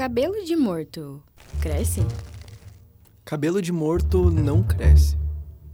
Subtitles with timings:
[0.00, 1.22] Cabelo de morto
[1.60, 2.00] cresce?
[3.22, 5.14] Cabelo de morto não cresce.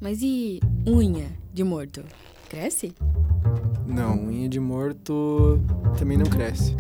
[0.01, 2.03] Mas e unha de morto
[2.49, 2.93] cresce?
[3.87, 5.61] Não, unha de morto
[5.97, 6.75] também não cresce.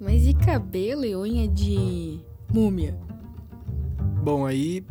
[0.00, 2.20] Mas e cabelo e unha de
[2.52, 2.96] múmia?
[4.22, 4.86] Bom, aí,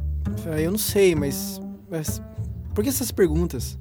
[0.54, 2.22] aí eu não sei, mas, mas
[2.76, 3.80] por que essas perguntas?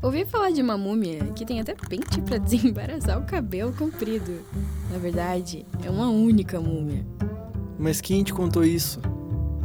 [0.00, 4.44] Ouvi falar de uma múmia que tem até pente pra desembaraçar o cabelo comprido.
[4.92, 7.04] Na verdade, é uma única múmia.
[7.76, 9.00] Mas quem te contou isso?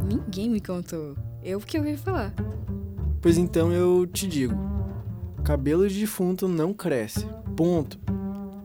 [0.04, 1.16] Ninguém me contou.
[1.42, 2.34] Eu que ouvi falar.
[3.22, 4.56] Pois então eu te digo:
[5.44, 7.26] cabelo de defunto não cresce.
[7.56, 7.98] Ponto.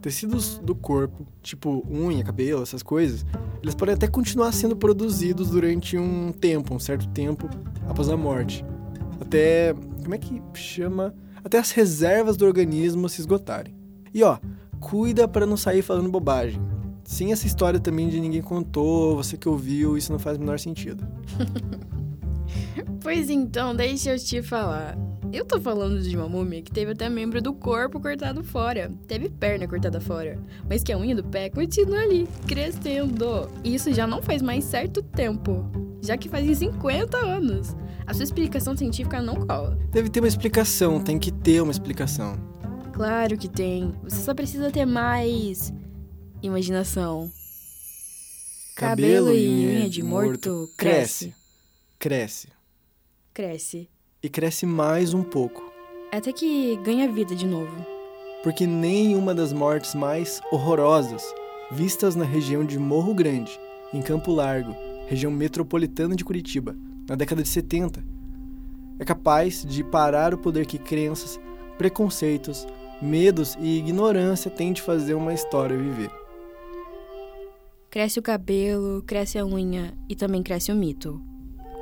[0.01, 3.25] Tecidos do corpo, tipo unha, cabelo, essas coisas,
[3.61, 7.47] eles podem até continuar sendo produzidos durante um tempo, um certo tempo
[7.87, 8.65] após a morte.
[9.21, 9.75] Até.
[10.01, 11.13] Como é que chama?
[11.43, 13.75] Até as reservas do organismo se esgotarem.
[14.13, 14.37] E ó,
[14.79, 16.61] cuida para não sair falando bobagem.
[17.03, 20.59] Sem essa história também de ninguém contou, você que ouviu, isso não faz o menor
[20.59, 21.07] sentido.
[23.01, 24.97] pois então, deixa eu te falar.
[25.31, 29.29] Eu tô falando de uma múmia que teve até membro do corpo cortado fora, teve
[29.29, 33.47] perna cortada fora, mas que a unha do pé continua ali, crescendo.
[33.63, 35.69] E isso já não faz mais certo tempo,
[36.01, 37.75] já que fazem 50 anos.
[38.09, 39.77] A sua explicação científica não cola.
[39.91, 42.39] Deve ter uma explicação, tem que ter uma explicação.
[42.91, 43.93] Claro que tem.
[44.01, 45.71] Você só precisa ter mais
[46.41, 47.31] imaginação.
[48.75, 51.35] Cabelo, e unha de morto cresce.
[51.99, 52.47] Cresce.
[53.31, 53.87] Cresce.
[54.23, 55.71] E cresce mais um pouco.
[56.11, 57.85] Até que ganha vida de novo.
[58.41, 61.23] Porque nenhuma das mortes mais horrorosas
[61.71, 63.51] vistas na região de Morro Grande,
[63.93, 64.75] em Campo Largo,
[65.07, 66.75] região metropolitana de Curitiba,
[67.09, 68.03] na década de 70,
[68.99, 71.39] é capaz de parar o poder que crenças,
[71.75, 72.67] preconceitos,
[73.01, 76.11] medos e ignorância têm de fazer uma história viver.
[77.89, 81.19] Cresce o cabelo, cresce a unha e também cresce o mito.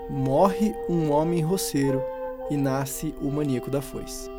[0.10, 2.02] Morre um homem roceiro
[2.50, 4.30] e nasce o maníaco da foice.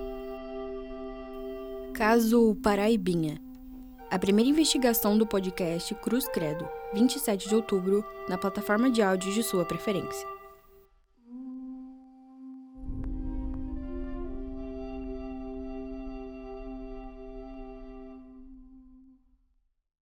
[1.92, 3.38] Caso Paraibinha.
[4.10, 9.42] A primeira investigação do podcast Cruz Credo, 27 de outubro, na plataforma de áudio de
[9.42, 10.37] sua preferência.